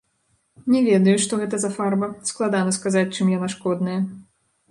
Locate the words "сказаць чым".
2.79-3.27